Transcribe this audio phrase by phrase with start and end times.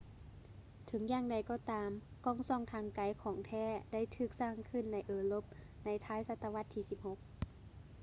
[0.85, 1.89] ເຖິງຢ່າງໃດກໍຕາມ
[2.25, 5.43] ກ້ອງສ່ອງທາງໄກຂອງແທ້ໄດ້ຖືກສ້າງຂຶ້ນໃນເອີຣົບ
[5.85, 7.17] ໃນທ້າຍສະຕະວັດທີ 16